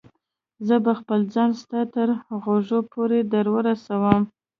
زه 0.67 0.75
به 0.85 0.93
خپل 0.99 1.19
ځان 1.33 1.49
ستا 1.61 1.81
تر 1.93 2.07
غوږو 2.43 2.79
پورې 2.91 3.19
در 3.33 3.45
ورسوم. 3.55 4.21